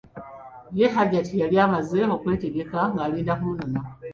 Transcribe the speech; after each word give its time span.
Ye 0.77 0.87
Hajati 0.93 1.33
yali 1.41 1.57
amaze 1.65 1.99
okwetegekka 2.15 2.79
ng'alinda 2.91 3.33
kumunona. 3.39 3.79